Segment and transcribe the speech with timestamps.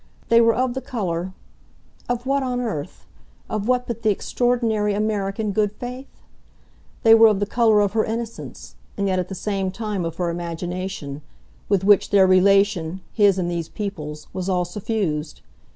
[0.29, 1.31] They were of the colour
[2.09, 3.05] of what on earth?
[3.47, 6.07] of what but the extraordinary American good faith?
[7.03, 10.15] They were of the colour of her innocence, and yet at the same time of
[10.15, 11.21] her imagination,
[11.69, 15.41] with which their relation, his and these people's, was all suffused.